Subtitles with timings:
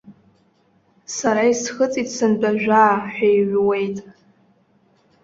[1.15, 3.97] Сара исхыҵит сынтәа жәаа ҳәа иҩуеит.